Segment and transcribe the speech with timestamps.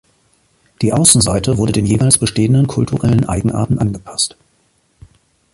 [0.81, 4.35] Die Außenseite wurde den jeweils bestehenden kulturellen Eigenarten angepasst.